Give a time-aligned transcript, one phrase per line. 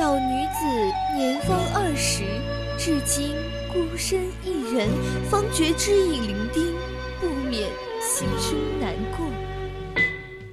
[0.00, 2.24] 小女子年方二十，
[2.78, 3.36] 至今
[3.70, 4.88] 孤身一人，
[5.28, 6.72] 方觉知影伶仃，
[7.20, 7.68] 不免
[8.00, 9.26] 心生难过。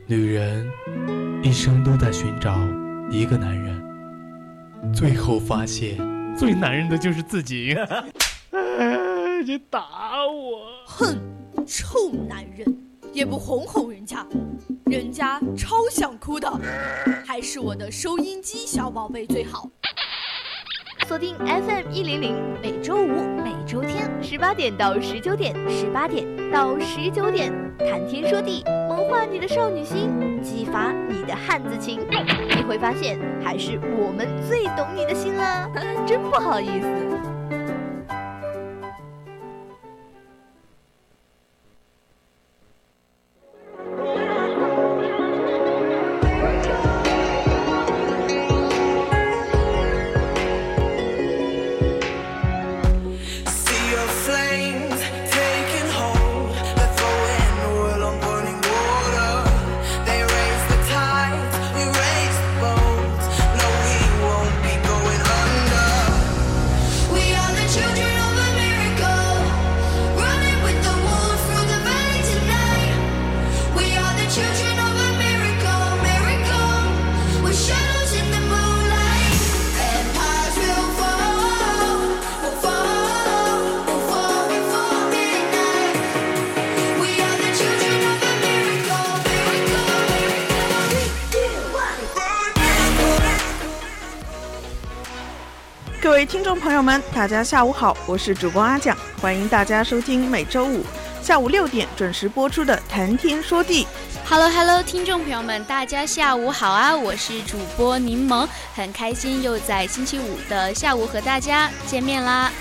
[0.05, 0.70] 女人
[1.41, 2.57] 一生都在寻找
[3.09, 5.98] 一个男人，最后发现
[6.38, 7.73] 最男人的就是自己。
[9.45, 9.82] 你打
[10.25, 10.59] 我！
[10.86, 11.18] 哼，
[11.66, 12.77] 臭男人，
[13.14, 14.27] 也不哄哄人家，
[14.89, 16.49] 人家超想哭的，
[17.25, 19.70] 还是我的收音机小宝贝最好。
[21.07, 23.07] 锁定 FM 一零零，每周五、
[23.43, 31.99] 每周天十八点到十九点，十八点到十九点，谈天说地，萌化你的少女心，激发你的汉子情。
[32.55, 35.70] 你会发现，还是我们最懂你的心啦，
[36.07, 37.16] 真不好意思。
[96.28, 100.83] 听众朋友们，大家下午好，我是主播阿蒋，欢迎大家收听每周五
[101.22, 103.85] 下午六点准时播出的《谈天说地》。
[104.28, 106.94] Hello Hello，听众朋友们，大家下午好啊！
[106.94, 108.45] 我是主播柠檬，
[108.75, 112.51] 很开心又在星期五的下午和大家见面啦。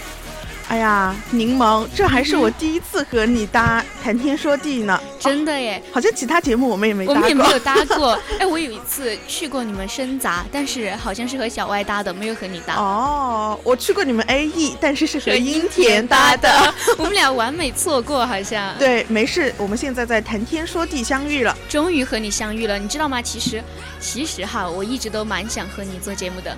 [0.68, 4.95] 哎呀，柠檬，这还是我 第一次和你搭谈天说地呢，
[5.26, 5.82] 真的耶！
[5.92, 8.18] 好像其他节目我们也没搭过，我们也没有搭过。
[8.38, 12.74] 哎，我有一次去过你们深杂，但是好像是和小歪搭的，没有和你搭。
[12.76, 18.74] 哦，我去过你们 A E，但是是和樱田搭的， 我们俩完美错过，好像。
[18.78, 23.20] 对，没事，我们现在在谈天说地相遇了，终于和你相遇了，你知道吗？
[23.20, 23.62] 其实，
[24.00, 26.56] 其实哈，我一直都蛮想和你做节目的。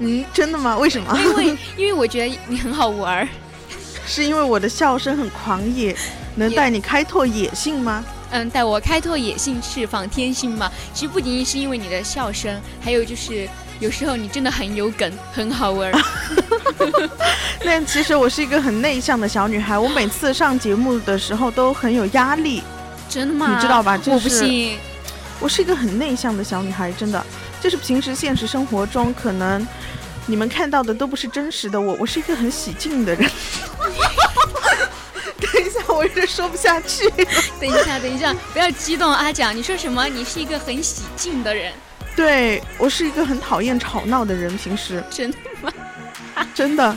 [0.00, 0.76] 嗯，真的吗？
[0.76, 1.16] 为什么？
[1.22, 3.28] 因为因为我觉得你很好玩，
[4.06, 5.96] 是因为我的笑声很狂野，
[6.36, 8.04] 能带你开拓野性吗？
[8.30, 10.70] 嗯，带我开拓野性，释放天性嘛。
[10.92, 13.48] 其实不仅仅是因为你的笑声，还有就是
[13.80, 15.92] 有时候你真的很有梗，很好玩。
[17.64, 22.62] 但其实我是一个很内向的小女孩，我每次上节目的时候都很有压力。
[23.08, 23.54] 真的吗？
[23.54, 23.98] 你知道吧？
[24.06, 24.76] 我不信。
[25.40, 27.24] 我是一个很内向的小女孩，真的。
[27.60, 29.66] 就是平时现实生活中，可能
[30.26, 31.94] 你们看到的都不是真实的我。
[32.00, 33.30] 我是一个很喜静的人。
[35.40, 37.08] 等一下，我有点说不下去。
[37.60, 40.06] 等一下，等一下，不要激动，阿蒋，你说什么？
[40.06, 41.72] 你是一个很喜静的人？
[42.16, 44.56] 对，我是一个很讨厌吵闹的人。
[44.56, 45.72] 平时真的吗？
[46.54, 46.96] 真的。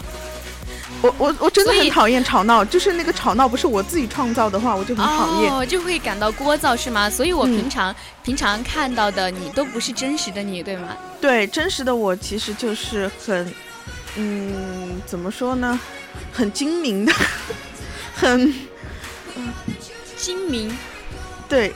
[1.02, 7.10] 我我我真的很讨厌吵闹，就是那个吵闹不是我自己创造的话，我就很讨厌，哦，就会感到聒噪是吗？
[7.10, 10.98] 所以我平常、平常看到的你都不是真实的你，对吗？
[11.22, 13.54] 对，真实的我其实就是很，
[14.16, 15.80] 嗯，怎么说呢？
[16.34, 17.14] 很精明的，
[18.16, 18.54] 很，
[19.36, 19.54] 嗯
[20.16, 20.76] 精明。
[21.48, 21.74] 对，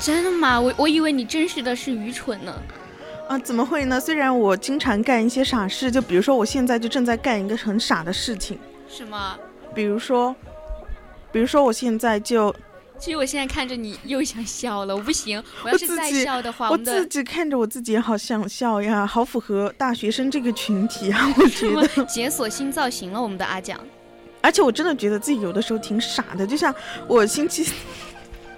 [0.00, 0.60] 真的吗？
[0.60, 2.54] 我我以为你真实的是愚蠢呢。
[3.30, 4.00] 啊，怎么会呢？
[4.00, 8.58] 虽然我经常干一些傻事，就比如说我现在就正在干一个很傻的事情。
[8.88, 9.38] 什么？
[9.72, 10.34] 比如说，
[11.30, 12.52] 比如说我现在就……
[12.98, 23.78] 其实我现在看着你又想笑了，我不行，我要是再笑的话，我自己看着我自己也好想笑呀，好符合大学生这个群体啊，我觉得解锁新造型了，我们的阿蒋。
[24.42, 26.74] 而且我真的觉得自己有的时候挺傻的，就像
[27.06, 27.72] 我星期。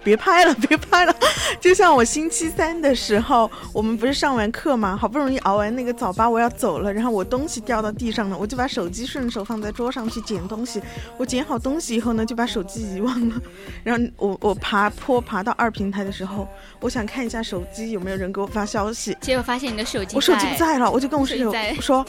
[0.05, 1.15] 别拍了， 别拍了！
[1.61, 10.83] 就像我星期三的时候，我们不是上完课嘛，好不容易熬完那个早八，我要走了，然后我东西掉到地上了，我就把手机顺手放在桌上去捡东西。
[11.17, 13.41] 我捡好东西以后呢，就把手机遗忘了。
[13.85, 16.49] 然后我我爬坡爬到二平台的时候，
[16.81, 22.05] 我想看一下手机有没有人给我发消息，结果发现你的手机我手机不在了，我就跟我室友说，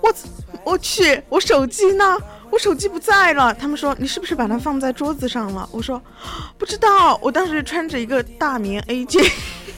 [0.00, 0.14] 我
[0.64, 2.18] 我去，我手机呢？
[2.54, 5.68] 我手机不在了，他们说你是不是把它放在桌子上了？
[5.72, 6.00] 我说
[6.56, 9.28] 不知道，我当时穿着一个大棉 AJ，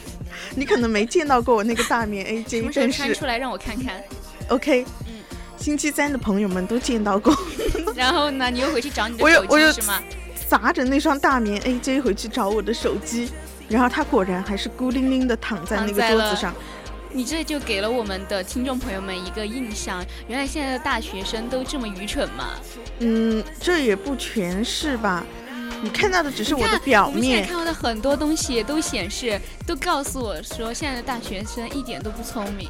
[0.55, 4.05] 你可能没见到过我那个大棉 AJ，什么时候穿出来让我看看
[4.49, 5.14] ？OK，嗯，
[5.56, 7.34] 星期三的朋友们都见到过。
[7.96, 10.02] 然后呢，你又回去找你的手机是吗？
[10.46, 13.31] 砸着那双大棉 AJ 回去找我的手机，
[13.70, 16.55] 然后它果然还是孤零零的躺在那个桌子上。
[17.12, 22.50] 你这就给了我们的听众朋友们一个印象，原来现在的大学生都这么愚蠢吗？
[23.00, 25.25] 嗯，这也不全是吧。
[25.82, 27.17] 你看到的只是我的表面。
[27.17, 32.69] 我现在看到的很多东西都显示，都告诉我说，现在的大学生一点都不聪明。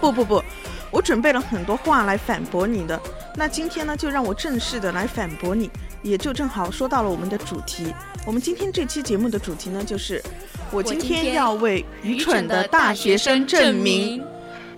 [0.00, 0.42] 不不不，
[0.90, 3.00] 我准备了很多话来反驳你的。
[3.34, 5.70] 那今天呢，就让我正式的来反驳你，
[6.02, 7.94] 也就正好说到了我们的主题。
[8.26, 10.22] 我们今天这期节目的主题呢，就是
[10.70, 14.22] 我今天要为愚蠢的大学生证明。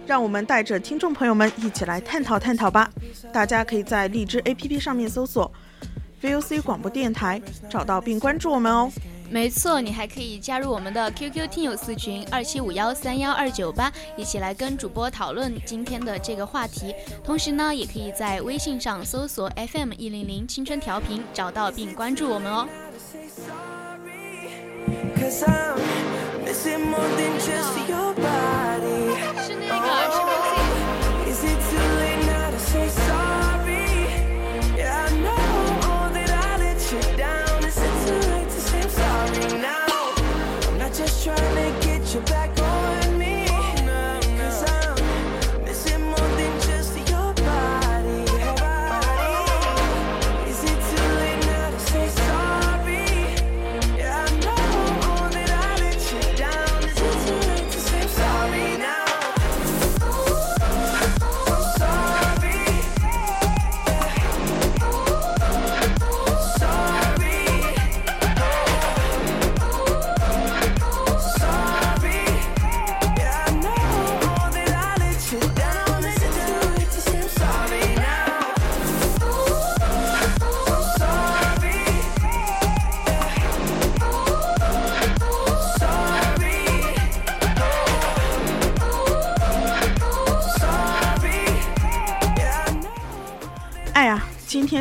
[0.05, 2.91] 让我们带着听众朋友们一起来探讨探讨吧。
[3.33, 5.51] 大家可以在荔枝 APP 上面搜索。
[6.21, 7.41] VOC 广播电台，
[7.71, 8.91] 找到并关注我们哦。
[9.33, 16.95] 没错，你还可以加入我们的 QQ 听友四群二七五幺三幺二九八，一起来跟主播讨论今天的这个话题。
[17.25, 22.69] 同时呢，也可以在微信上搜索 FM 一零零青春调频，找到并关注我们哦。
[25.19, 26.77] 是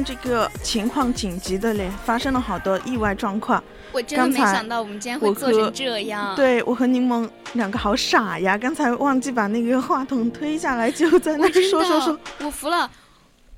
[0.03, 3.63] 这个情况紧急的嘞，发生了好多意外状况。
[3.91, 6.35] 我真的没想到我们今天会做成这样。
[6.35, 12.18] 对我和柠檬两个好傻呀，刚才忘记把那个话筒推下来，就在那说说说。
[12.39, 12.89] 我服了，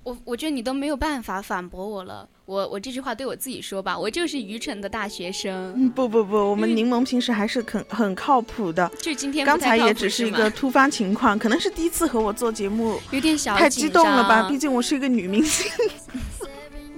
[0.03, 2.27] 我我觉得你都没有办法反驳我了。
[2.45, 5.89] 我我这句话对我自己说吧，我就是愚蠢的大学生。
[5.91, 8.91] 不不不，我们柠檬平时还是很很靠谱的。
[8.99, 14.49] 就今天刚才也只是一个突发情况，可能是第一次和我做节目，有点小太激动了吧？
[14.49, 15.71] 毕竟我是一个女明星。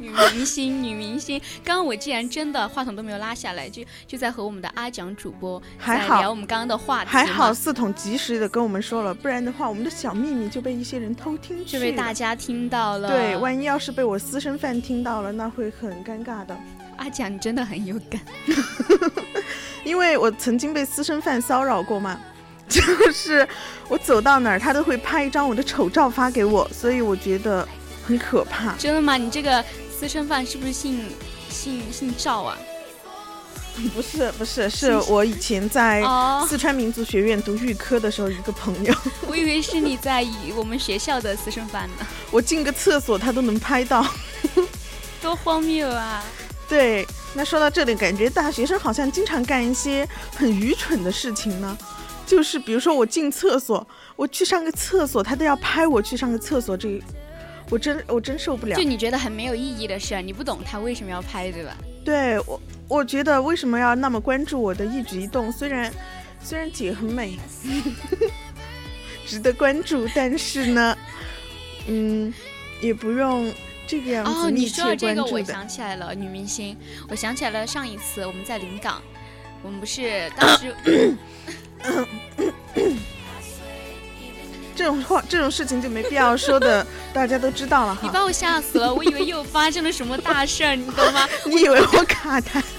[0.06, 1.40] 女明星， 女明星。
[1.63, 7.10] 刚刚我既然真的话筒都没有拉下来，就就在和我们的阿蒋主播在聊我们刚刚的话题。
[7.10, 13.10] 还好四筒及时的跟我们说了，不然的话，我们的小秘密就被一些人偷听去，就被大家听到了。
[13.10, 16.56] 对，万一要是被我私生饭听到了，那会很尴尬的。
[16.98, 18.19] 阿蒋，你真的很有梗，
[19.84, 22.18] 因为我曾经被私生饭骚扰过嘛，
[22.69, 22.81] 就
[23.12, 23.46] 是
[23.90, 27.68] 我走到哪儿，他都会拍一张我的丑照发给我，所以我觉得
[28.07, 28.74] 很可怕。
[28.78, 29.18] 真的吗？
[29.18, 29.63] 你这个。
[29.97, 31.00] 私生饭是不是姓
[31.50, 32.57] 姓姓赵啊？
[33.94, 36.03] 不是不是，是我以前在
[36.47, 38.94] 四川民族学院读预科的时候一个朋友。
[39.27, 40.25] 我以为是你在
[40.56, 42.06] 我们学校的私生饭呢。
[42.31, 44.06] 我进个厕所他都能拍到，
[45.21, 46.24] 多荒谬啊！
[46.68, 51.77] 对，那说到这里，感觉大学生好像经常干一些很愚蠢的事情呢。
[52.25, 57.02] 就是比如说我进厕所，我去上个厕所，他都要拍我去上个厕所这。
[57.69, 61.76] 我真我真受不了，就你觉得很没有意义的事，你不懂他为什么要拍，对吧？
[62.04, 65.52] 对我，我觉得为什么要那么关注我的一举一动？
[65.52, 65.92] 虽然
[66.40, 67.38] 虽然姐很美，
[69.26, 70.95] 值得关注，但是呢，
[71.88, 72.31] 嗯，
[72.81, 73.52] 也不用
[73.88, 75.12] 这个样子密切关注的。
[75.12, 76.78] 你说这个，我想起来了，女明星，
[77.10, 79.02] 我想起来了，上一次我们在临港，
[79.64, 80.76] 我们不是当时。
[84.75, 88.01] 这种话，这种事情就没必要说的， 大家都知道了哈。
[88.03, 91.27] 你把我吓死了，我以为又发生了什么大事儿，你懂吗？
[91.45, 92.61] 你以为我卡台？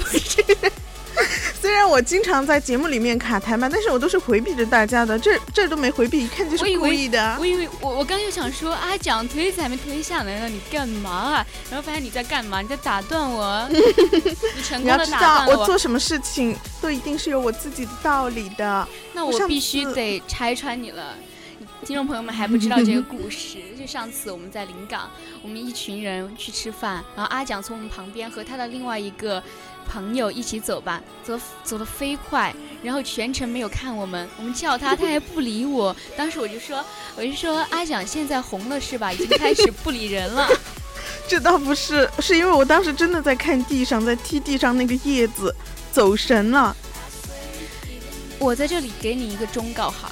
[1.58, 7.36] 虽然我经常在节目里面卡台嘛，但是我都是回避着大家的，这这都没回避，一看就是故意的。
[7.40, 11.46] 我以为我我刚又想说啊，讲推子还没推下来呢，你干嘛啊？
[11.70, 12.60] 然后发现你在干嘛？
[12.60, 13.66] 你在打断我。
[13.70, 15.60] 你成功的打断我。
[15.60, 18.86] 我做什么事情都一定是有我自己的道理的。
[19.14, 21.14] 那我必须得拆穿你了。
[21.87, 25.09] 听众朋友们还不知道这个故事， 就上次我们在临港，
[25.40, 29.40] 我们一群人去吃饭，然后阿蒋从我们旁边和他的另外一个
[29.88, 32.52] 朋友一起走吧，走走得飞快，
[32.83, 36.85] 然后全程没有看我们，我们叫他他还不理我， 当时我就说
[37.16, 39.12] 我就说阿蒋现在红了是吧？
[39.12, 40.49] 已经开始不理人了。
[41.31, 45.55] 这倒不是，是因为我当时真的在看地上，在踢地上那个叶子，
[45.93, 46.76] 走神了。
[48.40, 50.11] 我在这里给你一个忠告哈。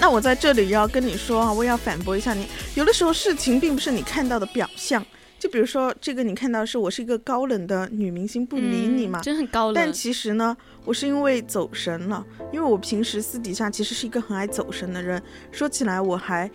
[0.00, 2.46] 那我在这里要跟你说啊，我也要反驳一下你。
[2.74, 5.04] 有的时候事情并不是你看到的表象，
[5.38, 9.20] 就比如说这个，你看到是我是一个高冷的女明星，不理你嘛。
[9.22, 9.74] 真很高冷。
[9.74, 15.20] 但其实呢，我是因为走神了，因为我平时私底下其实是一个很爱走神的人。
[15.50, 16.48] 说起来，我还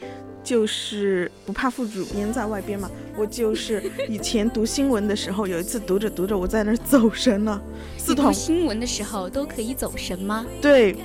[0.44, 7.62] 就是不怕副主编在外边嘛，我就是以前读新闻的时候，有一次读着读着，我在那儿走神了。
[7.98, 10.46] 四读新闻的时候都可以走神吗？
[10.62, 10.96] 对。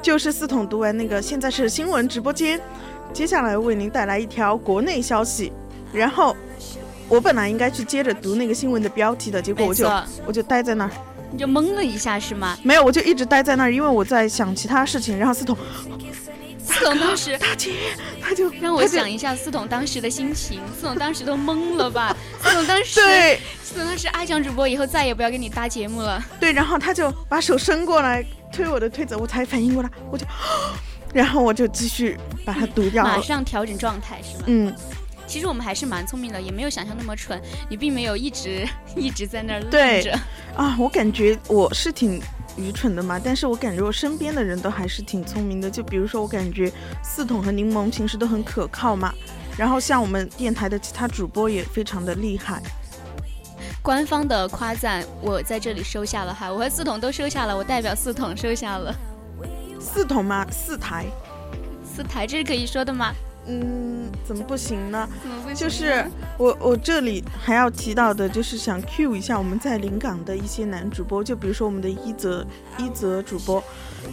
[0.00, 2.60] 就是四筒读完那个，现在是新闻直播间，
[3.12, 5.52] 接下来为您带来一条国内消息。
[5.92, 6.36] 然后
[7.08, 9.90] 我本来应该去接着读那个新闻的标题的，结果我就
[10.26, 10.90] 我就待在那儿，
[11.32, 12.56] 你就懵了一下是吗？
[12.62, 15.18] 没有，我就一直待在那儿，因为我在想其他事情。
[15.18, 15.56] 然后四筒，
[16.64, 17.72] 四筒当时大姐，
[18.20, 22.16] 他就 让我想一下四筒当时的心情，四筒当时都懵了吧？
[22.42, 26.22] 四筒当时对，四筒当时阿强主播以后再也不要跟你搭节目了。
[26.38, 28.24] 对，然后他就把手伸过来。
[28.52, 30.26] 推我的推子，我才反应过来，我就，
[31.14, 34.44] 然后我就继续把它读掉，马上调整状态是吗？
[34.46, 34.74] 嗯，
[35.26, 37.40] 其实我们还是蛮聪明的，也没有想象那么蠢。
[37.68, 39.70] 你并没有一直 一直在那儿愣
[40.02, 40.18] 着
[40.56, 40.76] 啊。
[40.78, 42.20] 我感觉我是挺
[42.56, 45.70] 愚蠢的嘛，但是我感觉我身边的人都还是挺聪明的。
[45.70, 49.12] 就比如说，我感觉四桶和柠檬平时都很可靠嘛，
[49.56, 52.62] 然后像我们电台的其他主播也非常的厉害。
[53.88, 58.94] 官方的夸赞我在这里收下了哈，我和四筒都收下了，我代表四筒收下了。
[59.80, 60.46] 四筒吗？
[60.50, 61.06] 四台？
[61.82, 63.14] 四台这是可以说的吗？
[63.46, 65.08] 嗯，怎么不行呢？
[65.22, 65.56] 怎么不行？
[65.56, 66.04] 就是
[66.36, 73.64] 我我这里还要提到的，就是想 cue 一下我们在临港的一些男主播，就比如说我们的一泽一泽主播，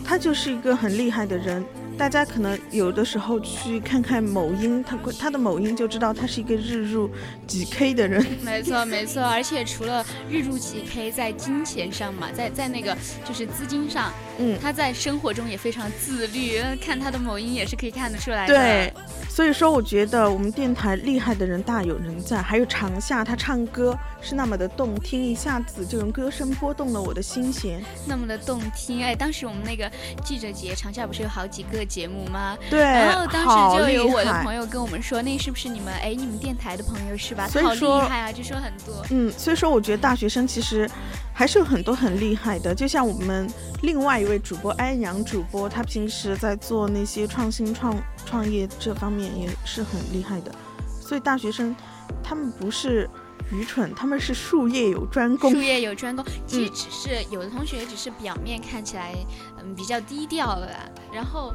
[0.06, 1.62] 他就是一个很厉害的人。
[1.98, 7.10] 大家可能有的时候去看看某音，他他的某音就知道他是一个日入
[7.48, 8.26] 几 K 的人。
[8.44, 18.54] 没错没错，而且除了日入几 K，在金钱上嘛，在在那个就是资金上，嗯，他在生活中也非常自律，看他的某音也是可以看得出来的。
[18.54, 18.94] 对，
[19.30, 29.02] 所以说我觉得我们电台厉害的人大有人在，还有长夏，他唱歌是那么的动听，一下子就用歌声拨动了我的心弦，那么的动听。
[29.02, 29.90] 哎，当时我们那个
[30.26, 31.86] 记者节，长夏不是有好几个。
[31.88, 32.58] 节目吗？
[32.68, 35.94] 对，然后当时就有我的朋友跟我们说，那是不是你们？
[35.94, 37.48] 哎，你们电台的朋友是吧？
[37.48, 39.06] 所以说，厉害啊，就说很多。
[39.12, 40.90] 嗯，所以说我觉得大学生其实
[41.32, 42.74] 还是有很多很厉害的。
[42.74, 43.48] 就像我们
[43.84, 50.52] 另外一位主播安阳主播，他平时在做那些创新创创业这方面也是很厉害的。
[51.00, 51.76] 所以大学生
[52.24, 53.08] 他们不是
[53.52, 55.52] 愚蠢，他们是术业有专攻。
[55.52, 59.14] 术业有专攻，其实只是有的同学只是表面看起来
[59.60, 60.70] 嗯比较低调了，
[61.14, 61.54] 然后。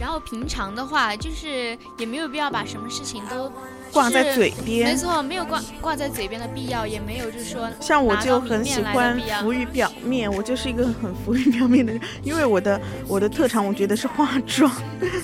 [0.00, 3.52] 然后平常的话，就是也没有必要把什么事情都
[3.92, 4.88] 挂在嘴边。
[4.88, 14.68] 没错，没有挂挂在嘴边的必要，也没有就是说像我就很喜欢浮于表面，我就是一个很浮于表面的人，因为我的我的特长我觉得是化妆。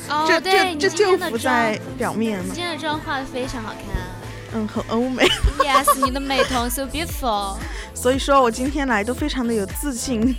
[0.09, 2.53] 哦，对，这就浮在表面嘛。
[2.55, 4.10] 今天的妆化的非常好看。
[4.53, 5.25] 嗯，很欧美。
[5.59, 7.57] Yes，你的美瞳 so beautiful。
[7.95, 10.37] 所以说我今天来都非常的有自信。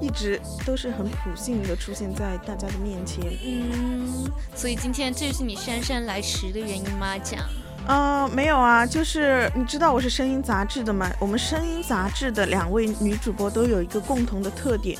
[0.00, 7.16] 一直都是很普信的出现在大家的面前，嗯，所以今天这是你姗姗来迟的原因吗？
[7.18, 7.38] 讲，
[7.86, 11.08] 呃，没有啊，就是你知道我是声音杂志的吗？
[11.20, 14.98] 我们声音杂志的两位女主播都有一个共同的特点，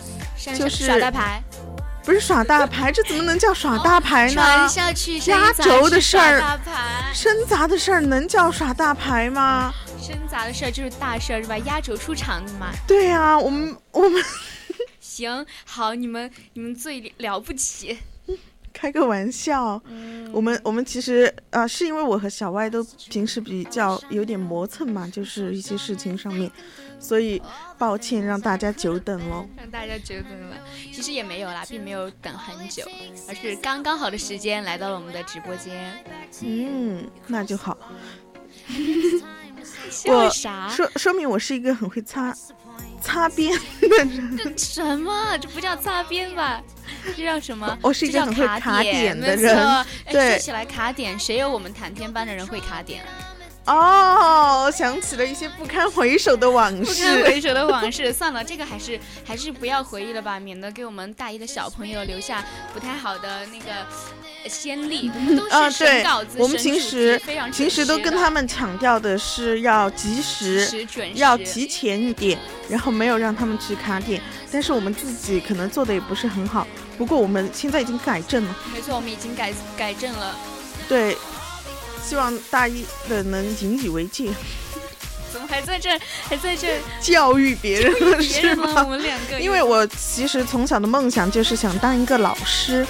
[0.57, 1.43] 就是耍大牌，
[2.05, 4.35] 不是耍大牌，这怎么能叫耍大牌呢？
[4.35, 6.61] 传下去，压轴的事儿，
[7.15, 9.73] 生杂的事儿能叫耍大牌吗？
[10.01, 11.57] 生杂的事儿就是大事儿是吧？
[11.59, 12.73] 压轴出场的嘛。
[12.87, 14.23] 对呀，我们我们。
[15.01, 17.99] 行好，你们你们最了不起，
[18.73, 19.81] 开个玩笑。
[20.33, 26.51] 我们我们其实啊，是因为我和小歪都平时比较有点磨蹭嘛，就是一些事情上面，
[27.03, 27.43] 所以
[27.77, 29.45] 抱歉让大家久等了。
[29.57, 30.57] 让大家久等了，
[30.93, 32.85] 其实也没有啦，并没有等很久，
[33.29, 35.93] 而是刚刚好的时间来到了我们的直播间。
[36.43, 37.77] 嗯，那就好。
[39.91, 40.69] 笑啥？
[40.69, 42.35] 说说明我是一个很会擦。
[43.03, 44.57] 擦边的人？
[44.57, 45.37] 什么？
[45.39, 46.63] 这不叫擦边吧？
[47.17, 47.77] 这叫什么？
[47.83, 49.85] 我是一个很会卡点的人。
[50.07, 53.05] 对，说起来卡点，谁有我们谈天班的人会卡点？
[53.65, 56.85] 哦，想起了一些不堪回首的往事。
[56.85, 63.73] 不堪回首的往事， 算了，这个还是还是不要回忆了吧，免得给我们大一的小朋友留下不太好的那个
[64.49, 65.13] 先例。
[65.15, 67.21] 我 们都是审稿子、我们平时
[67.53, 72.37] 平时都跟他们强调的是要及时、要提前一点，
[72.69, 74.21] 然后没有让他们去卡点。
[74.51, 76.67] 但是我们自己可能做的也不是很好，
[76.99, 78.57] 不过我们现在已经改正了。
[78.75, 80.35] 没错，我们已经改改正了。
[80.89, 81.17] 对。
[82.05, 84.31] 希望大一的能引以为戒。
[85.33, 85.91] 怎么还在这？
[86.29, 88.83] 还在这教育别人是吗？
[88.85, 92.87] 我们两个，因为我其实从小的梦想就是想当一个老师。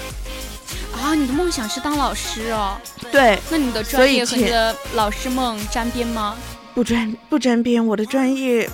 [1.01, 2.77] 啊，你的梦想是当老师哦？
[3.11, 6.35] 对，那你的专业和你的老师梦沾边吗？
[6.73, 8.69] 不沾不沾边，我的专业，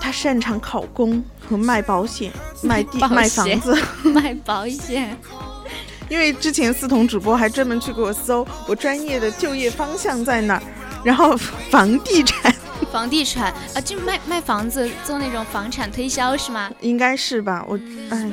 [0.00, 5.18] 他擅长考公和卖保险、卖地、卖房子、 卖保险。
[6.08, 10.62] 因为之前四童主播还专门去给我搜我专业的就业方向在哪儿，
[11.04, 11.36] 然后
[11.70, 12.54] 房地产，
[12.92, 16.70] 房地产啊，就卖卖房子，做那种房产推销是吗？
[16.80, 17.78] 应该是吧，我
[18.10, 18.30] 哎。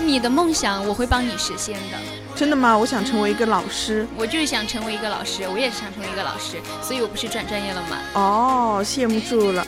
[0.00, 1.98] 你的梦想我会帮你实现的，
[2.36, 2.78] 真的吗？
[2.78, 7.98] 我想成为一个老师，我就是想成为一个老师，我也想成为一个老师，所以我不是转专业了吗？
[8.12, 9.66] 哦，羡慕住了。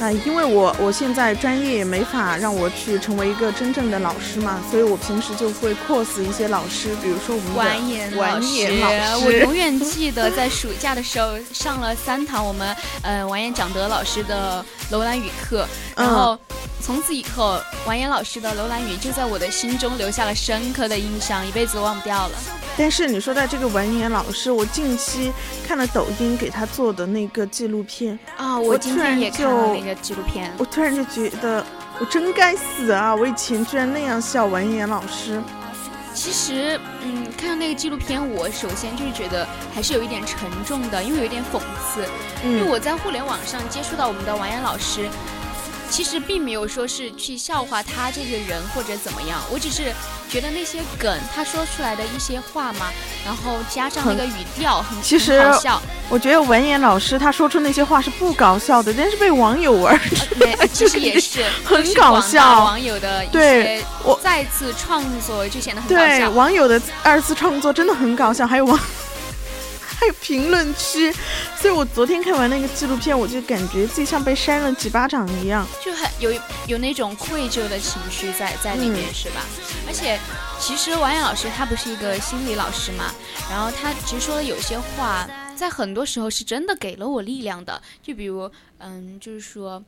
[0.00, 8.90] 啊，因为我我现在专业也没法让我去成为一个真正的老师嘛，所以我平时就会 cos 一些老师，比如说我们的完颜老
[9.20, 9.26] 师。
[9.26, 16.38] 我永远记得在暑假的时候上了三堂我们呃完颜长德老师的楼兰语课，然后
[16.80, 22.38] 从此以后完颜老师的楼兰语就在我的心中留下了深刻的印象，一辈子忘不掉了。
[22.80, 25.32] 但是你说到这个完颜老师，我近期
[25.66, 31.64] 看了抖音给他做的那个纪录片啊，我今天也看了那个纪录片，我突然就觉得
[31.98, 33.14] 我真该死啊！
[33.14, 35.42] 我以前居然那样笑完颜老师。
[36.14, 42.02] 其实，嗯，看到那个纪录片，我首先就是觉得还是有一点沉重的，因为有一点讽刺。
[42.44, 45.08] 因为我在互联网上接触到我们的王岩老师。
[45.90, 49.92] 其实并没有说是去笑话他这个人或者怎么样，我只是
[50.28, 52.86] 觉得那些梗他说出来的一些话嘛，
[53.24, 55.82] 然后加上那个语调很其实好笑。
[56.10, 60.00] 我觉得文言老师他说出那些话是不搞笑的，但是被网友玩，
[60.72, 62.64] 其实也是很搞笑。
[62.64, 63.84] 网友的一些
[64.22, 66.06] 再次创作就显得很搞笑。
[66.06, 68.78] 对网友的二次创作真的很搞笑，还有网。
[69.98, 71.12] 还有评论区，
[71.56, 76.32] 所以我昨天看完那个纪录片，我就感觉自己像被扇了几巴掌一样，就很有
[76.68, 79.42] 有那种愧疚的情绪在在里面，是吧？
[79.88, 80.16] 而且
[80.60, 83.12] 其实王岩老师他不是一个心理老师嘛，
[83.50, 87.82] 然后他其实说的有些话，在很多时候是真的给了我力量的。
[88.00, 89.82] 就比如，嗯，就是说，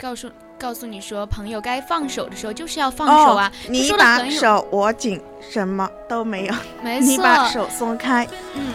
[0.00, 3.52] 告诉告诉你说，朋友该放手的时候就是要放手啊。
[3.68, 6.54] 你把手握紧，什么都没有。
[7.00, 8.72] 你把手松开，嗯。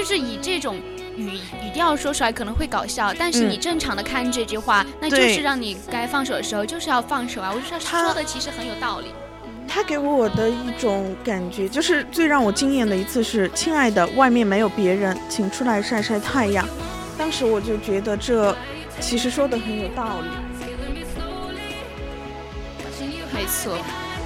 [0.00, 0.80] 就是以这种
[1.14, 1.26] 语
[1.62, 7.52] 语调说出来可能会搞笑，但是你正常的看这句话，那就是让你该放手的时候就是要放手啊！
[7.54, 9.08] 我觉得他说的其实很有道理。
[9.68, 16.66] 他给我的一种感觉，就是最让我惊艳的一次是：“亲爱的，外面没有别人，请出来晒晒太阳。”
[17.18, 18.56] 当时我就觉得这
[19.00, 20.28] 其实说的很有道理。
[23.34, 23.76] 没错。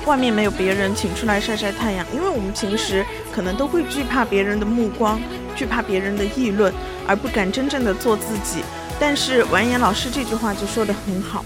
[0.07, 2.07] 外面没有别人，请出来晒晒太阳。
[2.15, 5.21] 因为我们平时可能都会惧怕别人的目光，
[5.55, 6.73] 惧怕别人的议论，
[7.07, 8.63] 而不敢真正的做自己。
[9.01, 11.45] 但是完颜老师这句话就说的很好。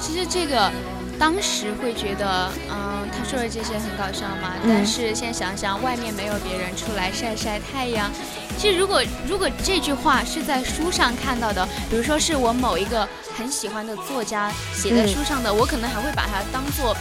[0.00, 0.70] 其实这个
[1.18, 4.52] 当时会觉得，嗯，他说的这些很搞笑嘛。
[4.66, 8.10] 但是现在想想，外面没有别人，出来晒晒太阳。
[8.58, 16.96] 其实如果如果这句话是在书上看到的，比如说是我某一个很喜欢的作家写在书上的，我可能还会把它当做。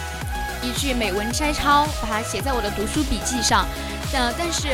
[0.66, 3.68] 一句美文摘抄，把它写在我的读书笔记上。
[4.14, 4.70] 但但是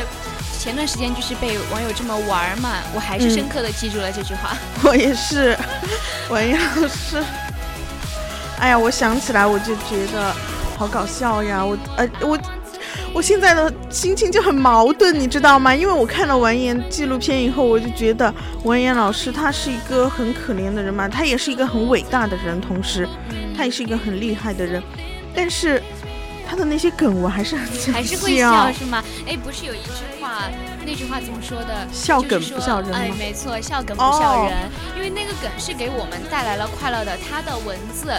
[0.60, 4.54] 前段时间就是被网友这么玩嘛，我还是深刻的记住了这句话。
[4.84, 5.56] 我也是，
[6.28, 6.54] 我也
[6.86, 7.24] 是。
[8.58, 10.30] 哎呀，我想起来我就觉得
[10.76, 11.64] 好搞笑呀！
[11.64, 12.38] 我呃我
[13.14, 15.74] 我现在的心情就很矛盾，你知道吗？
[15.74, 18.32] 因为我看了完颜纪录片以后，我就觉得
[18.64, 23.08] 完颜老师他是一个很可怜的人嘛，他也是一个很伟大的人，同时
[23.56, 24.82] 他也是一个很厉害的人。
[25.34, 25.82] 但是，
[26.50, 29.00] 他的那些梗我还是很还是会笑是吗？
[29.24, 30.50] 哎，不是有一句话，
[30.84, 31.86] 那句话怎么说的？
[31.92, 34.68] 笑梗不笑人哎，没错，笑梗不笑人。
[34.96, 37.16] 因为那个梗是给我们带来了快乐的。
[37.18, 38.10] 他的文字，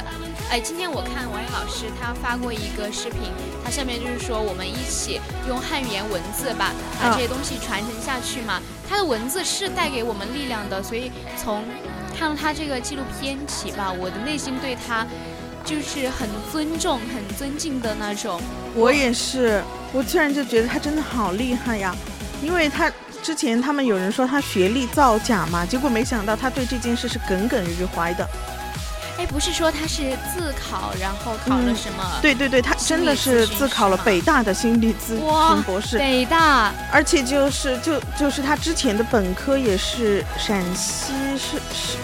[0.50, 3.20] 哎，今天我看王岩老师他发过一个视频，
[3.66, 6.72] 他下面就是说我们一起用汉语言文字把，
[7.04, 8.62] 把这些东西传承下去嘛。
[8.90, 11.66] 他的文字是带给我们力量的，所以从
[12.18, 15.06] 看了他这个纪录片起吧，我的内心对他。
[15.64, 18.42] 就是很尊重、很尊敬的那种。
[18.76, 21.96] 我也是，我突然就觉得他真的好厉害呀，
[22.42, 28.28] 因为他之前他们有人说他学历造假嘛，结果没想到他对这件事是耿耿于怀的。
[29.18, 32.04] 哎，不是说他是自考，然后考了什么？
[32.22, 35.98] 对对对，他真的是自考了北大的心理咨询博士。
[36.00, 41.98] 北大，而且就是就就是他之前的本科也是陕西是是。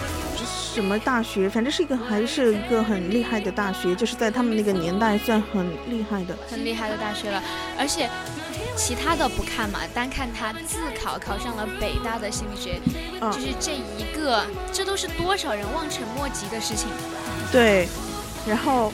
[0.74, 1.48] 什么大学？
[1.48, 7.42] 反正是一个还是一个很厉害的大学，就是在他们那个年代算很厉害的、很厉害的大学了。
[7.78, 8.08] 而且
[8.76, 12.80] 其他的不看嘛，单看他自考考上了北大的心理学，
[13.20, 16.86] 就是这一个，这都是多少人望尘莫及的事情。
[17.50, 17.88] 对，
[18.46, 18.92] 然后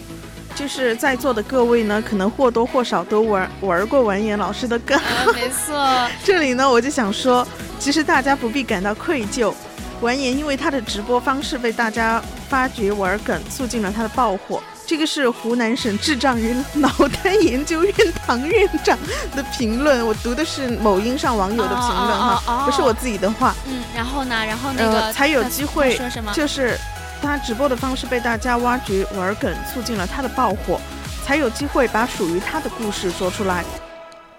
[0.54, 4.94] 就是在座的各位呢，可能或多或少都玩玩过完颜老师的歌。
[4.94, 5.02] 啊，
[5.34, 5.76] 没错。
[6.24, 7.46] 这里呢，我就想说，
[7.78, 9.52] 其实大家不必感到愧疚。
[10.00, 14.62] 完颜因为他的直播方式被大家发掘玩梗，促进了他的爆火。
[14.86, 17.94] 这个是湖南省智障人脑瘫研究院
[18.26, 18.98] 唐院长
[19.34, 23.54] 的评论，我读的是某音上网友的评论哈，不是我自己的话。
[23.66, 26.30] 嗯，然后呢，然后那个才有机会说什么？
[26.34, 26.78] 就是
[27.22, 30.78] 他直播的方式被大家挖掘玩梗，促进了他的爆火，
[31.24, 33.64] 才有机会把属于他的故事说出来。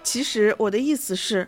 [0.04, 1.48] 其实我的意思是，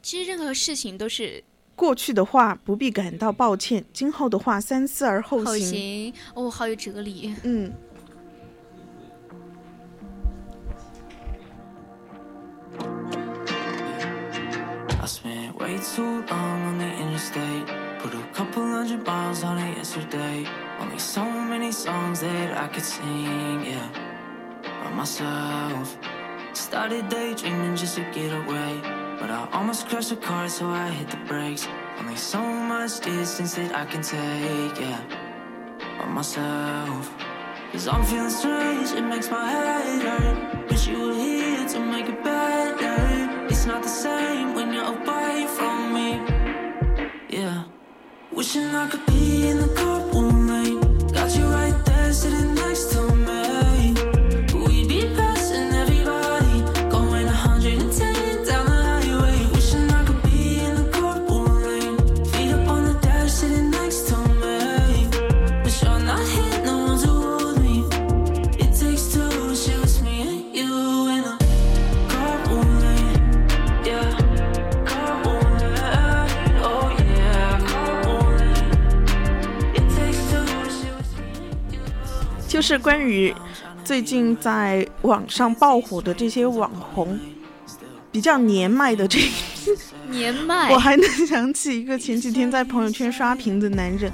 [0.00, 1.42] 其实任何事情都是。
[1.82, 5.58] 过去的话不必感到抱歉，今后的话三思而后行。
[5.58, 7.34] 行哦，好有哲理。
[7.42, 7.72] 嗯。
[29.18, 31.66] But I almost crashed the car, so I hit the brakes.
[31.98, 35.00] Only so much distance that I can take, yeah.
[35.98, 37.10] By myself.
[37.72, 40.70] Cause I'm feeling strange, it makes my head hurt.
[40.70, 43.46] Wish you were here to make it better.
[43.46, 46.08] It's not the same when you're away from me,
[47.30, 47.64] yeah.
[48.30, 50.01] Wishing I could be in the carpool
[82.72, 83.34] 是关于
[83.84, 87.20] 最近在网上爆火的这些网红，
[88.10, 89.18] 比较年迈的这
[90.08, 94.10] 年迈， 我还能想起一个前几天在朋友圈刷屏的男人。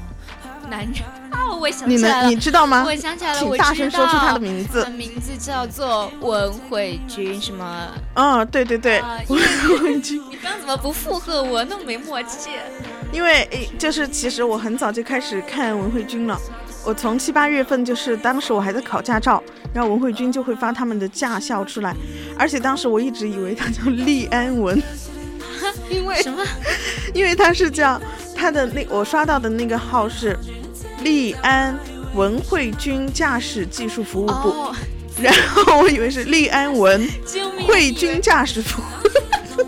[0.68, 0.92] 男人
[1.30, 2.82] 啊，我想起来了，你知道吗？
[2.84, 4.84] 我想起来了，请大声说出他的名字。
[4.90, 7.88] 名字叫做文慧君，什么？
[8.14, 9.40] 嗯，对对对，文
[9.80, 10.20] 慧君。
[10.28, 11.64] 你刚怎么不附和我？
[11.64, 12.50] 那么没默契。
[13.12, 16.38] 因为就是其实我很早就开始看文慧君了，
[16.84, 21.94] 我从七八月份就是当时我还在考驾照，然后文慧君就会发他们的驾校出来，
[22.38, 24.82] 而且当时我一直以为他叫利安文，
[25.90, 26.42] 因为什么？
[27.14, 28.00] 因为他是叫
[28.34, 30.38] 他的那我刷到的那个号是。
[31.04, 31.78] 利安
[32.14, 34.74] 文慧君驾驶技术服务部，
[35.22, 37.08] 然后我以为是利安文
[37.68, 39.62] 慧君驾驶服务，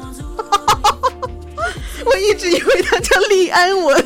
[2.04, 4.04] 我一直以为他叫利安文。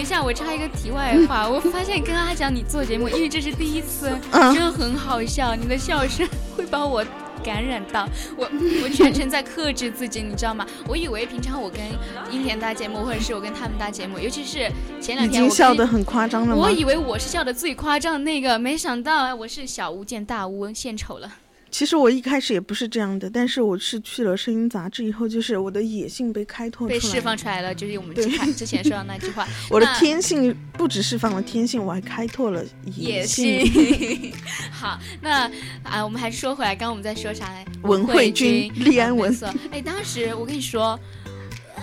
[0.00, 7.04] 一下，我插一个题外话， 我发现跟阿讲你做节目，因为这是第一次，真的很好笑，你的笑声会把我。
[7.42, 8.46] 感染到我，
[8.84, 10.66] 我全程在克制自己，你知道吗？
[10.86, 11.80] 我以为平常我跟
[12.30, 21.32] 英田搭节目，或者是我跟他们搭节目，尤其是前两天，我笑得很夸张了我以为我是笑得最夸张的那个，没想到我是小巫见大巫，献丑了。
[21.70, 27.74] 其实我一开始也不是这样的，但是我是去了声音杂志以后，就是我的野性被开拓出来，被释放出来了。
[27.74, 32.64] 就是我们之前之前说的那句话， 我的天性不止释放了天性，我还开拓了
[32.96, 34.32] 野性。
[34.72, 35.50] 好，那
[35.84, 37.64] 啊，我们还是说回来，刚刚我们在说啥来？
[37.82, 39.34] 文慧君、利安文。
[39.70, 40.98] 哎，当时我跟你说，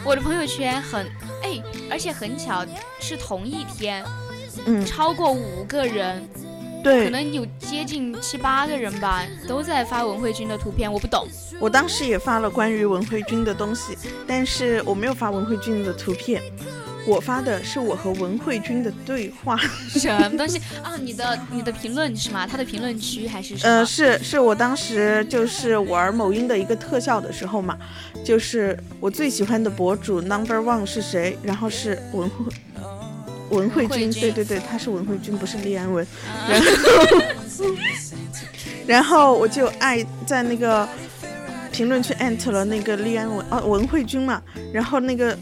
[0.04, 1.08] 我的朋友圈很
[1.43, 2.65] 哎，而且很巧，
[3.00, 4.04] 是同一天，
[4.65, 6.28] 嗯，超过五个人。
[6.84, 10.92] 对，可能有接近七八个人吧，都在发文慧君的图片。
[10.92, 11.28] 我不懂，
[11.60, 16.42] 我当时也发了关于文慧君的东西，但是我没有发文慧君的图片，
[17.06, 19.58] 我发的是我和文慧君的对话。
[19.90, 20.96] 什么东西啊？
[21.02, 22.48] 你的你的评论是吗？
[22.48, 23.56] 他的评论区还是？
[23.63, 27.78] 呃，是是我当时就是玩某音的一个特效的时候嘛，
[28.24, 31.38] 就是我最喜欢的博主 Number One 是谁？
[31.44, 32.46] 然后是文慧。
[33.50, 36.06] 文慧君，对对对，他是文慧君，不是利安文。
[36.48, 37.76] 然后，
[38.88, 40.88] 然后我就爱在那个
[41.72, 44.42] 评论区艾特了那个利安文哦，文慧君嘛。
[44.74, 45.38] 然后那个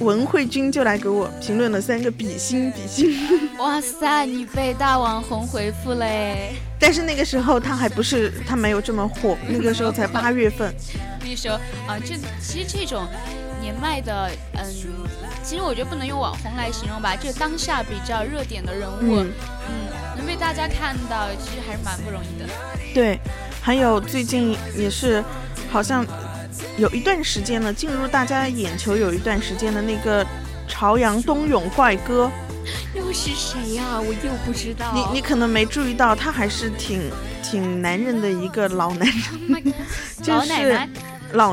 [0.00, 3.16] 文慧君就来给我评论了三个比心比心。
[3.58, 6.54] 哇塞，你被大网红回复嘞！
[6.78, 10.74] 但是那个时候他还不是，他没有这么火，那个时候才八月份。
[11.24, 13.06] 那时候啊，这其实这种。
[13.66, 14.64] 年迈的，嗯，
[15.42, 19.32] 其实我觉得不能用网红来形容吧，就当下比较热点的人物，嗯，
[20.16, 22.46] 能被大家看到，其实还是蛮不容易的。
[22.94, 23.18] 对，
[23.60, 25.22] 还有最近也是，
[25.68, 26.06] 好像
[26.78, 30.24] 有一段时间了，进入大家眼球有一段时间的那个
[30.68, 32.30] 朝阳冬泳怪哥，
[32.94, 33.98] 又是谁呀？
[33.98, 34.92] 我又不知道。
[34.94, 37.10] 你你可能没注意到，他还是挺
[37.42, 39.74] 挺男人的一个老男人，
[40.22, 40.86] 就是老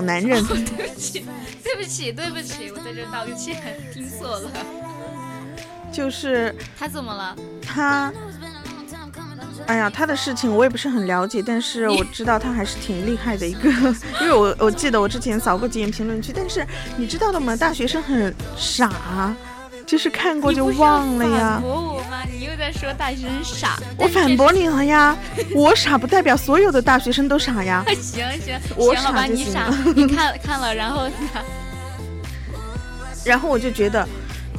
[0.02, 0.44] 男人。
[0.48, 1.26] 对不起，
[1.64, 4.50] 对不起，对不起，我在这道歉，听错了。
[5.92, 7.36] 就是他怎么了？
[7.62, 8.12] 他，
[9.68, 13.70] 哎呀，他的事情我也不是很了解，但是 我知道他还是挺厉害的一个，
[14.22, 16.66] 因为我我记得我之前扫过几眼评论区，但是
[16.98, 17.56] 你知道的吗？
[17.56, 19.36] 大学生很傻。
[19.86, 21.54] 就是看过就忘了呀。
[21.54, 22.24] 反驳我吗？
[22.32, 23.78] 你又在说大学生傻。
[23.98, 25.16] 我反驳你了呀。
[25.54, 27.84] 我傻不代表所有的大学生都傻呀。
[28.02, 29.76] 行行，我傻就行了。
[29.96, 31.14] 你 看看了，然后呢？
[33.26, 34.08] 然后我就觉得，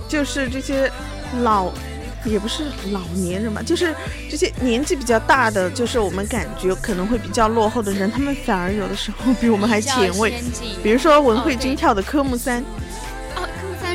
[0.09, 0.91] 就是这些
[1.43, 1.71] 老，
[2.25, 3.95] 也不是老年人嘛，就是
[4.31, 10.43] 这些年纪比较大的，就是我们感觉可能会比较落后的人，他们反而有的时候比我们还前卫。
[10.83, 12.63] 比如说文慧君跳的科目三。
[12.63, 12.84] 哦，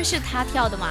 [0.02, 0.88] 是他跳的吗？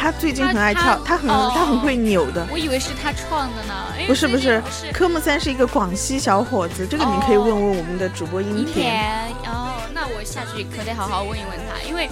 [0.00, 2.46] 他最近很爱跳，他很他很会扭的。
[2.52, 3.74] 我以为是他创的呢。
[4.06, 9.28] 不是不是，科目三是一个广西小伙子，这个你可以问问我们的主播音田。
[9.44, 12.08] 哦，那我下去可得好好问一问他，因为，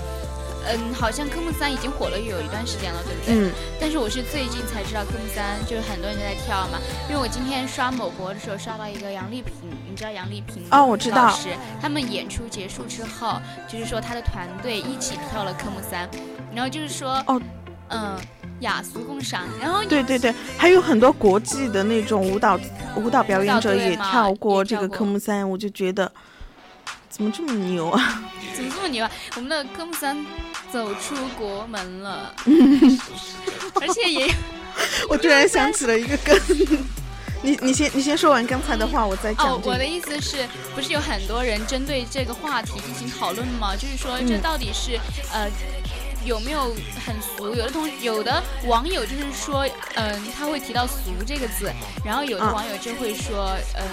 [0.69, 3.35] 嗯，好像科目三已经火了有一段时间了，对不对？
[3.49, 3.53] 嗯。
[3.81, 6.79] 但是我是最近才知道科目三，就是很多人都在跳嘛。
[7.09, 9.55] 因为我今天刷某博的时候刷到一个杨丽萍，
[9.89, 11.31] 你知道杨丽萍哦，我知道。
[11.31, 11.51] 是
[11.81, 16.09] 他们演出结束之后，就是说他的团队一起跳了科目三，
[16.55, 17.41] 然后就是说哦。
[17.89, 18.19] 嗯，
[18.63, 19.45] 雅俗共赏。
[19.61, 22.59] 然后对对对，还有很多国际的那种舞蹈
[22.97, 26.11] 舞蹈表演者也跳过这个科目三，我就觉得
[27.09, 28.25] 怎么这么牛啊？
[28.53, 29.11] 怎么这么牛啊？
[29.37, 30.17] 我们的科目三
[30.73, 32.35] 走出国门了，
[33.81, 34.29] 而且也，
[35.09, 36.39] 我突然想起了一个梗，
[37.43, 39.49] 你你先你先说完刚才的话，我再讲。
[39.49, 43.75] 哦，我的意思是不是有很多人针对这个话题进行讨论吗？
[43.77, 44.99] 就是说这到底是
[45.33, 45.49] 呃。
[46.25, 46.75] 有没有
[47.07, 47.55] 很俗？
[47.55, 51.71] 有的同有的网友就是说，嗯，他会提到“俗”这个字，
[52.05, 53.85] 然后有的网友就会说，嗯，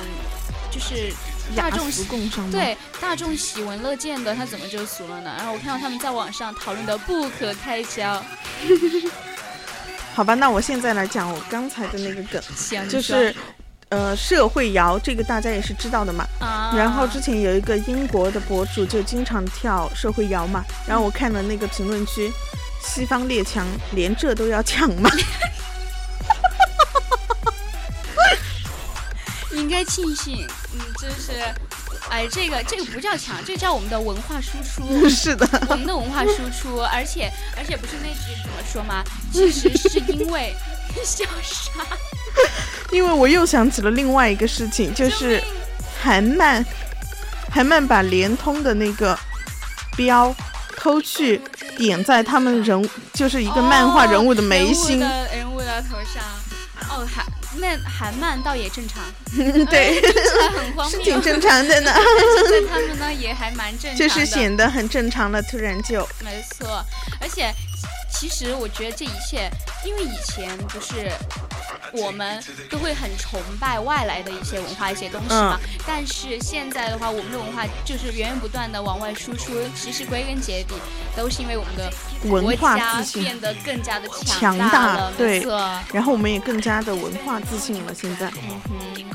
[0.73, 1.13] 就是
[1.55, 5.33] 大众共对大众喜闻乐见的，他怎么就俗了呢？
[5.38, 8.23] 然后我看到他们在网上讨论的不可开交。
[10.15, 13.36] 好吧，那我现在来讲我刚才的那个梗， 行，就是。
[13.89, 16.25] 呃，社会摇这个大家也是知道的嘛。
[16.39, 16.73] 啊。
[16.75, 20.63] 然后之前有一个英国的博主就经常跳社会摇嘛。
[20.88, 22.31] 然后我看了那个评论区，
[22.81, 25.12] 西方列强连这都要抢吗？
[29.86, 31.32] 庆幸，嗯，真是，
[32.10, 35.10] 哎，这个这个不叫抢，这叫我们的文化输出。
[35.10, 35.48] 是的。
[35.69, 39.04] 我们的文化输出，而且而且不是那句怎么说吗？
[39.32, 40.54] 其实是因为
[41.04, 41.72] 小沙。
[42.91, 45.41] 因为我又想起了另外一个事情，就是
[46.02, 46.65] 韩漫，
[47.52, 49.17] 韩漫把联通的那个
[49.96, 50.36] 标
[50.76, 51.41] 偷去
[51.78, 56.24] 点在他们人就是一个漫画人物的眉心人物的头上。
[56.89, 57.26] 哦，韩
[57.57, 59.03] 那韩漫倒也正常，
[59.69, 60.01] 对，
[60.89, 61.93] 是挺正常的呢。
[62.47, 66.85] 对他们呢也还蛮正常，就是显得很正常了，突然就没错，
[67.21, 67.53] 而且。
[68.15, 69.49] 其实我觉得这一切，
[69.83, 71.11] 因为以前不是
[71.91, 75.59] 我们都会很崇拜外来的一些文化、一些东西嘛。
[75.85, 79.53] 但是现在的话，我们的文化就是源源不断的往外输出。
[79.75, 80.75] 其实归根结底，
[81.17, 81.91] 都是因为我们的
[82.25, 85.13] 文化自信变得更加的强大了。
[85.17, 85.45] 对，
[85.91, 87.93] 然后我们也更加的文化自信了。
[87.93, 88.27] 现在。
[88.29, 89.12] 嗯哼。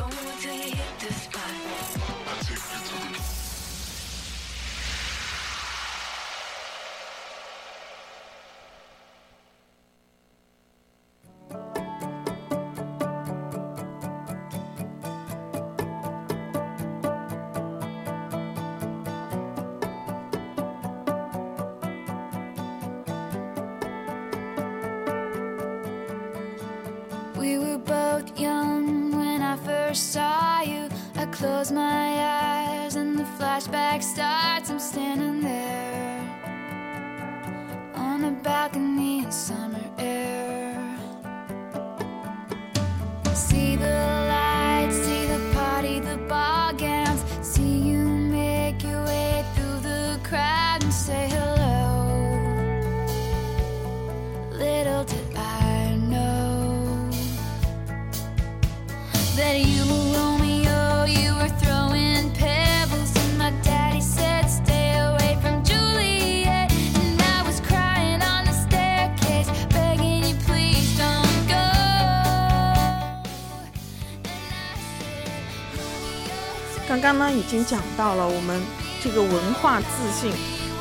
[77.28, 78.58] 刚刚已经讲到了我们
[79.04, 79.86] 这个文化自
[80.18, 80.32] 信，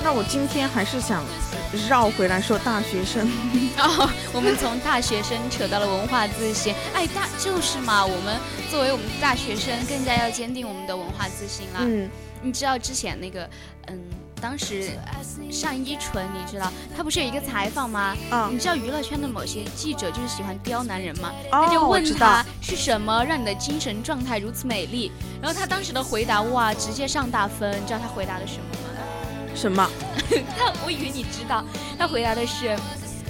[0.01, 1.21] 那我今天还是想
[1.89, 3.27] 绕回来说大学生。
[3.77, 6.73] 哦，我们从大学生扯到了文化自信。
[6.93, 8.39] 哎，大就是嘛，我们
[8.71, 11.81] 作为我们大学生，更加要坚定我们的文化自信啦。
[11.81, 12.09] 嗯，
[12.41, 13.43] 你知道之前那个，
[13.87, 13.99] 嗯，
[14.39, 14.91] 当时
[15.61, 18.15] 单依纯，你知道他不是有一个采访吗？
[18.29, 21.29] 啊你知道娱乐圈的某些记者就是喜欢刁难人吗？
[21.51, 25.09] 哦他就问我知道他是什么让你的精神状态如此美丽，
[25.41, 27.71] 然后他当时的回答哇，直接上大分。
[27.81, 29.55] 你知道他回答的什么吗？
[29.55, 29.89] 什么？
[30.57, 31.63] 他我以为你知道，
[31.97, 32.77] 他回答的是。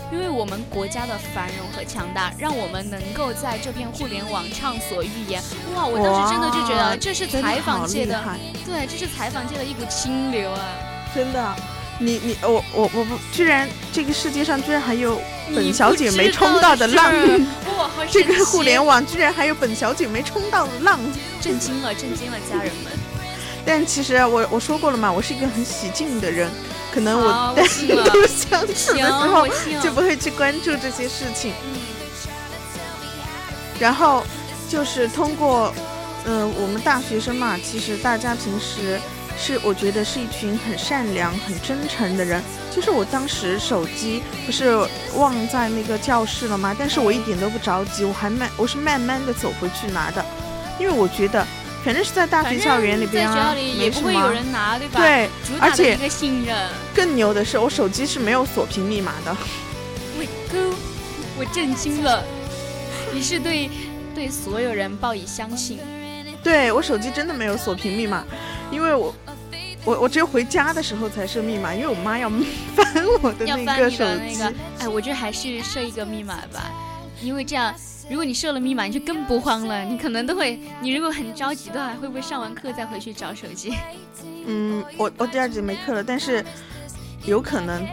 [0.10, 5.43] 因为我们国家的繁荣和强大，让我们能够在这片互联网畅所欲言。
[5.76, 8.23] 哇，我当时真的就觉得这是采访界的，
[8.65, 10.63] 对，这是采访界的一股清流啊！
[11.13, 11.56] 真的。
[11.99, 15.19] 你你我我我不，居然这个世界上居然还有
[15.55, 17.12] 本小姐没冲到的浪，
[18.12, 20.99] 这个互联网居然还有本小姐没冲到的浪。
[21.41, 22.91] 震惊了，震惊了家人们。
[23.65, 26.49] 但其实我我说过了嘛，我是一个很喜静的人，
[26.93, 29.47] 可能我大家都相处的，时候。
[29.81, 31.53] 就不会去关注这些事情。
[31.63, 31.79] 嗯
[33.79, 34.23] 然后
[34.67, 35.71] 就是通过，
[36.25, 38.99] 嗯、我们大学生嘛，其实大家平时
[39.38, 42.41] 是我觉得是一群很善良、很真诚的人。
[42.76, 44.78] 就是我当时手机不是
[45.15, 46.76] 忘在那个教室了吗？
[46.78, 50.23] 但是我一点都不着急，我还慢，我是慢慢的走回去拿的，
[50.80, 51.45] 因为我觉得
[51.84, 54.30] 反正是在大学校园里边啊也不会有。
[54.30, 56.56] 人拿，对吧？，对，而且一个信任。
[56.93, 59.36] 更牛的是，我手机是没有锁屏密码的。
[60.19, 60.76] 我哥，
[61.39, 62.23] 我震惊了。
[63.13, 63.69] 你是对
[64.13, 65.80] 对所有人报以相信，
[66.43, 68.23] 对我手机真的没有锁屏密码，
[68.71, 69.13] 因为我
[69.86, 72.30] 我我只有回家的时候才设密码，因为我妈要
[72.75, 73.99] 翻我的那个手机。
[73.99, 74.53] 的那个。
[74.80, 76.71] 哎，我觉得还是设一个密码吧，
[77.21, 77.73] 因为这样。
[78.10, 79.84] 如果你设了密码，你就更不慌了。
[79.84, 83.73] 你可能都会，你如果很着急的话，会不会上完课再回去找手机？
[84.45, 86.41] 嗯，我我第二节没课了，但是
[87.25, 87.86] 有可能，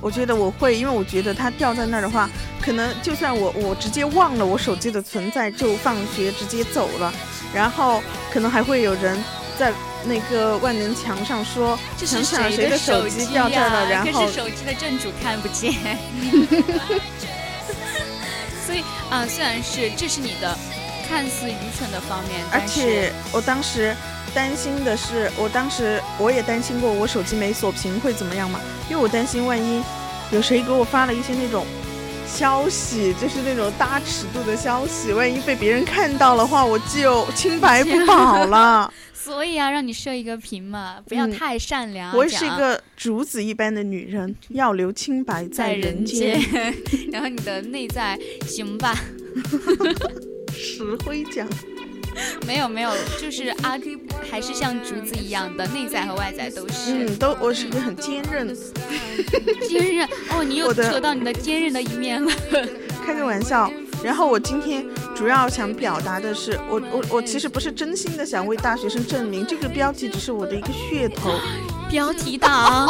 [0.00, 2.30] 我觉得我会，因为我觉得它掉在那儿的话，
[2.62, 7.12] 可能就算我我直接忘了我手机的存在，就放学直接走了，
[7.52, 8.00] 然后
[8.32, 9.18] 可能还会有人
[9.58, 9.72] 在
[10.04, 15.72] 那个万能墙上说，这谁的的手机机掉这儿了，然后手机的正主看不见。
[18.66, 20.58] 所以啊、虽然是这是你的
[21.08, 23.94] 看似愚蠢的方面，而且我当时
[24.34, 29.84] 担心的是，我当时我也担心过我手机没锁屏会怎么样嘛，因为我担心万一
[30.30, 31.64] 有谁给我发了一些那种
[32.26, 38.92] 消息，就是那种大尺度的消息，万一被别人看到的话，我就清白不保了。
[39.14, 42.14] 所以啊，让你设一个屏嘛，不要嗯太善良。
[42.14, 46.38] 我是一个竹子一般的女人， 要留清白在人人间，
[47.10, 48.94] 然后你的内在行吧？
[50.52, 51.48] 石灰奖。
[52.46, 53.78] 没有没有，就是阿
[54.30, 58.54] 还是像竹子一样的，内在和外在都是嗯，都我是不是很坚韧，
[59.68, 60.08] 坚韧。
[60.30, 62.32] 哦，你又扯到你的坚韧的一面了。
[63.04, 63.70] 开个玩笑。
[64.02, 71.30] 然后我今天主要想表达的是，我我我其实不是真心的想为大学生证明，这个标题只是我的一个噱头。
[71.94, 72.88] 标题党，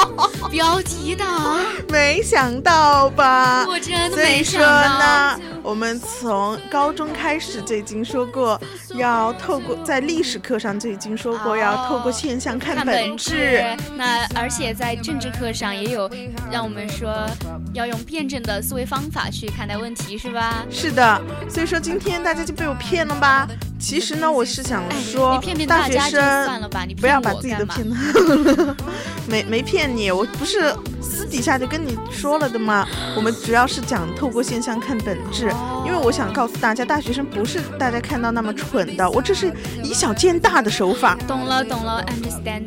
[0.51, 3.67] 标题党，没想到吧？
[3.69, 5.37] 我真的所以没说想到。
[5.37, 8.59] 呢，我们从高中开始就已经说过，
[8.95, 13.63] 要透过在历史课上就已经说过，哦要透过现象看看本质。
[13.95, 16.11] 那而且在政治课上也有
[16.51, 17.29] 让我们说
[17.75, 20.65] 要用辩证的思维方法去看待问题，是吧？
[20.71, 23.47] 是的，所以说今天大家就被我骗了吧？
[23.79, 26.23] 其实呢，我是想哎，说你骗骗大学生。
[26.63, 28.77] 了吧，你不要把自己的干嘛骗了，
[29.29, 32.87] 没没骗你，我不是私底下就跟你说了的吗。
[33.17, 35.53] 我们主要是讲透过现象看本质，
[35.87, 39.53] 因为我想告诉大家，大学生不是大家看到那么蠢的，我这是
[39.83, 41.17] 以小见大的手法。
[41.27, 42.65] 懂了，懂了，understand。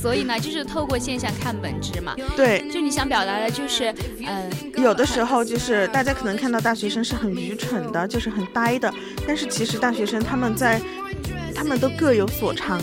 [0.00, 2.16] 所以呢，就是透过现象看本质嘛。
[2.34, 3.94] 对，就你想表达的就是，
[4.26, 8.90] 嗯、有的时候就是大家可能看到大学生是很愚蠢的，就是很呆的，
[9.26, 10.80] 但是其实大学生他们在，
[11.54, 12.80] 他们都各有所长。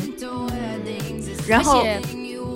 [1.48, 1.92] 然后而，且，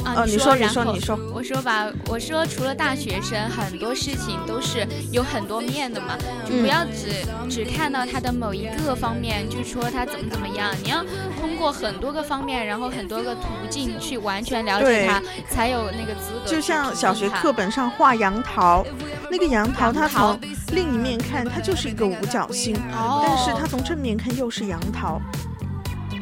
[0.03, 11.03] 啊，呃，你说，你然说，后你说，我说吧，我说除了大学生，很多事情都是有很多面的嘛，就不嗯要只、只看到他的某一个方面，就说他怎么怎么样，你要
[11.39, 18.83] 通过很多个方面，然后很多个途径去完全了解他，才有那个资格就像小学课本上画杨桃，
[19.29, 20.39] 那个杨桃它从
[20.73, 25.21] 另一面看它就是一个五角星，哦，但是它从正面看又是杨桃。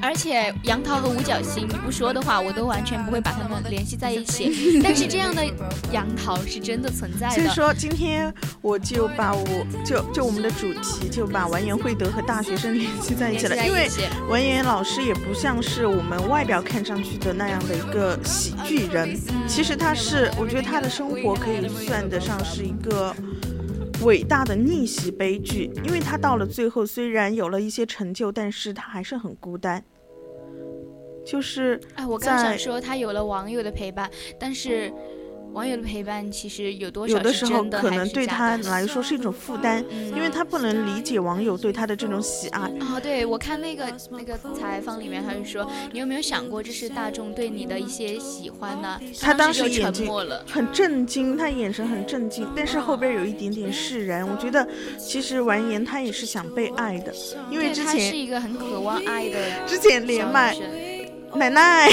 [0.02, 4.80] 而且杨桃和五角星，你不说的话，我都完全不会把它们联系在一起。
[4.84, 5.46] 但是这样的
[5.92, 7.36] 杨桃是真的存在的。
[7.36, 9.46] 所以说，今天我就把我
[9.86, 13.90] 就就我们的主题就把完颜慧德和大学生联系在一起了，因为
[14.30, 23.16] 完颜老师也不像是我们外表看上去的那样的一个喜剧人，其实他是，我觉得他的生活可以算得上是一个。
[24.04, 29.84] 伟大的逆袭悲剧，因为他到了最后虽然有了一些成就，但是他还是很孤单。
[31.26, 34.92] 就是，哎，我刚想说他有了网友的陪伴，但是。
[35.54, 37.14] 网友的陪伴其实有多少？
[37.16, 39.84] 有的时候可能对他来说是一种负担，
[40.16, 42.62] 因为他不能理解网友对他的这种喜爱。
[42.80, 54.28] 啊，对，我看那个那个采访里面，他就说：“你有没有想过，这是大众对你的一些喜欢呢？”他当时沉默了，很震惊，他眼神很震惊，但是后边有一点点释然。
[54.28, 57.14] 我觉得其实完颜他也是想被爱的，
[57.50, 59.40] 因为之前是一个很渴望爱的。
[59.66, 60.56] 之前连麦。
[61.36, 61.88] 奶奶，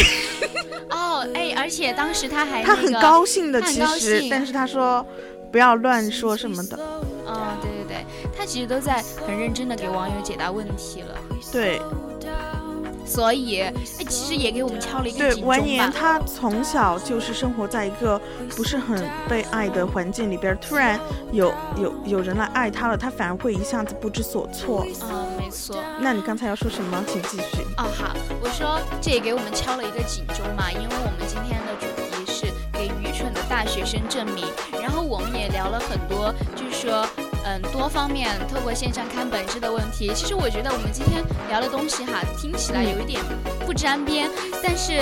[0.90, 5.04] 哦，哎，而且当时他还他很高兴的，其实，但是他说
[5.50, 6.78] 不要乱说什么的。
[7.26, 8.06] 嗯，对对对，
[8.36, 11.18] 他其实都在很认真的给网友解答问题了。
[11.52, 11.80] 对。
[13.06, 13.72] 所以，哎，
[14.08, 18.20] 其实也给我们敲了一个对，完颜他从小就是生活在一个
[18.56, 20.98] 不是很被爱的环境里边，突然
[21.32, 24.84] 有有有人来爱他了，他反而会一下子不知所措。
[25.10, 25.82] 嗯，没错。
[26.00, 27.02] 那你刚才要说什么？
[27.06, 27.62] 请继续。
[27.76, 34.44] 哦，好，我说这也给我们敲了一个警钟嘛，因为我们今天的主题是给愚蠢的大学生证明，
[34.82, 37.06] 然后我们也聊了很多，就是说。
[37.46, 40.10] 嗯，多方面透过现象看本质的问题。
[40.14, 43.22] 其实我觉得我们今天聊的东西哈，听起来有一点
[43.64, 44.28] 不沾边，
[44.60, 45.00] 但是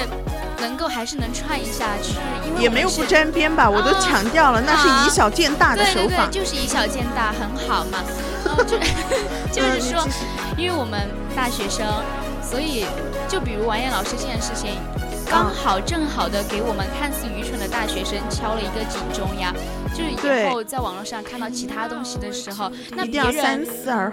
[0.61, 2.19] 能够还是能串一下去。
[2.61, 6.07] 也没有不沾边吧，我都强调了，那是以小见大的手法。
[6.07, 8.05] 对对对，就是以小见大，很好嘛。
[8.67, 8.77] 就
[9.51, 10.07] 就是 说，
[10.59, 11.87] 因为我们大学生，
[12.43, 12.85] 所以
[13.27, 14.77] 就比如王艳老师这件事情。
[15.27, 19.53] 刚好正好的给我们看似愚蠢的大学生敲了一个警钟呀，
[19.95, 23.65] 就是以后在网络上看到其他东西的时候，那别人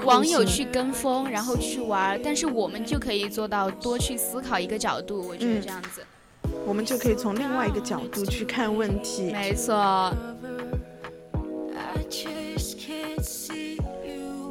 [0.06, 6.06] 网友去跟风，然后去玩，但是我们就可以做到多去思考一个角度，我觉得这样子，
[6.66, 9.32] 我们就可以从另外一个角度去看问题。
[9.32, 10.14] 没错。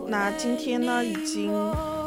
[0.09, 1.53] 那今天呢，已经。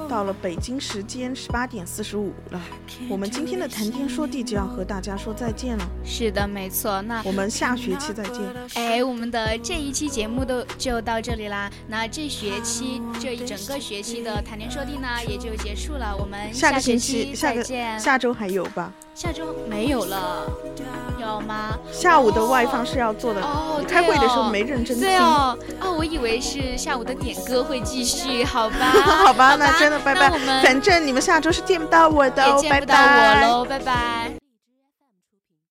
[0.07, 2.61] 到了北京时间十八点四十五了，
[3.09, 5.85] 我们今天的谈天说地就要和大家说再见了。
[6.05, 7.01] 是的，没错。
[7.03, 8.41] 那我们下学期再见。
[8.75, 11.69] 哎，我们的这一期节目都就到这里啦。
[11.87, 16.15] 那这学期这一整个学期的谈天说地呢，也就结束了。
[16.17, 17.99] 我们下个学期再见。
[17.99, 18.91] 下周还有吧？
[19.15, 20.49] 下周没有了，
[21.21, 21.77] 有吗？
[21.91, 23.41] 下午的外放是要做的。
[23.41, 25.01] 哦，开会的时候没认真听。
[25.01, 28.89] 对哦，哦，我以为是下午的点歌会继续，好吧？
[29.25, 30.29] 好吧，那真的拜拜。
[30.61, 34.42] 反正你们下周是见不到我的，哦见不到我喽，拜拜。